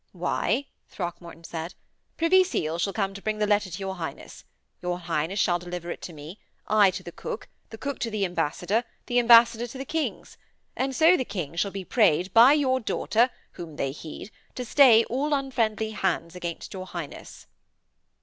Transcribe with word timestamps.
'Why,' 0.13 0.65
Throckmorton 0.89 1.43
said, 1.43 1.75
'Privy 2.17 2.43
Seal 2.43 2.79
shall 2.79 2.91
come 2.91 3.13
to 3.13 3.21
bring 3.21 3.37
the 3.37 3.45
letter 3.45 3.69
to 3.69 3.79
your 3.79 3.97
Highness; 3.97 4.43
your 4.81 4.97
Highness 4.97 5.37
shall 5.39 5.59
deliver 5.59 5.91
it 5.91 6.01
to 6.01 6.11
me; 6.11 6.39
I 6.67 6.89
to 6.89 7.03
the 7.03 7.11
cook; 7.11 7.47
the 7.69 7.77
cook 7.77 7.99
to 7.99 8.09
the 8.09 8.25
ambassador; 8.25 8.83
the 9.05 9.19
ambassador 9.19 9.67
to 9.67 9.77
the 9.77 9.85
kings. 9.85 10.37
And 10.75 10.95
so 10.95 11.15
the 11.15 11.23
kings 11.23 11.59
shall 11.59 11.69
be 11.69 11.85
prayed, 11.85 12.33
by 12.33 12.53
your 12.53 12.79
daughter, 12.79 13.29
whom 13.51 13.75
they 13.75 13.91
heed, 13.91 14.31
to 14.55 14.65
stay 14.65 15.03
all 15.03 15.35
unfriendly 15.35 15.91
hands 15.91 16.35
against 16.35 16.73
your 16.73 16.87
Highness.' 16.87 17.45